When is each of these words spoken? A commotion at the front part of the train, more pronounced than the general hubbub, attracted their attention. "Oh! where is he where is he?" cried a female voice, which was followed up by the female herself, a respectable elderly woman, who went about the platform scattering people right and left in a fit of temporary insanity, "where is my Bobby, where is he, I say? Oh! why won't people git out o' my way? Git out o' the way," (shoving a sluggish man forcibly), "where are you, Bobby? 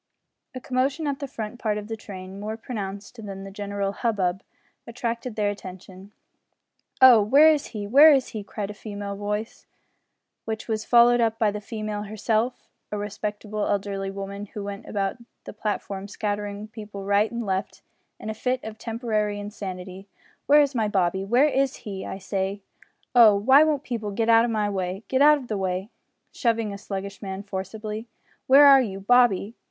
A 0.55 0.59
commotion 0.59 1.05
at 1.05 1.19
the 1.19 1.27
front 1.27 1.59
part 1.59 1.77
of 1.77 1.87
the 1.87 1.95
train, 1.95 2.39
more 2.39 2.57
pronounced 2.57 3.23
than 3.23 3.43
the 3.43 3.51
general 3.51 3.91
hubbub, 3.91 4.41
attracted 4.87 5.35
their 5.35 5.51
attention. 5.51 6.11
"Oh! 7.03 7.21
where 7.21 7.51
is 7.51 7.67
he 7.67 7.85
where 7.85 8.11
is 8.11 8.29
he?" 8.29 8.43
cried 8.43 8.71
a 8.71 8.73
female 8.73 9.15
voice, 9.15 9.67
which 10.43 10.67
was 10.67 10.85
followed 10.85 11.21
up 11.21 11.37
by 11.37 11.51
the 11.51 11.61
female 11.61 12.01
herself, 12.05 12.67
a 12.91 12.97
respectable 12.97 13.67
elderly 13.67 14.09
woman, 14.09 14.47
who 14.47 14.63
went 14.63 14.87
about 14.87 15.17
the 15.43 15.53
platform 15.53 16.07
scattering 16.07 16.67
people 16.69 17.03
right 17.05 17.31
and 17.31 17.45
left 17.45 17.83
in 18.19 18.27
a 18.27 18.33
fit 18.33 18.63
of 18.63 18.79
temporary 18.79 19.39
insanity, 19.39 20.07
"where 20.47 20.61
is 20.61 20.73
my 20.73 20.87
Bobby, 20.87 21.23
where 21.23 21.45
is 21.45 21.75
he, 21.85 22.07
I 22.07 22.17
say? 22.17 22.63
Oh! 23.13 23.35
why 23.35 23.63
won't 23.63 23.83
people 23.83 24.09
git 24.09 24.29
out 24.29 24.45
o' 24.45 24.47
my 24.47 24.67
way? 24.67 25.03
Git 25.09 25.21
out 25.21 25.37
o' 25.37 25.45
the 25.45 25.59
way," 25.59 25.91
(shoving 26.31 26.73
a 26.73 26.77
sluggish 26.79 27.21
man 27.21 27.43
forcibly), 27.43 28.07
"where 28.47 28.65
are 28.65 28.81
you, 28.81 28.99
Bobby? 28.99 29.53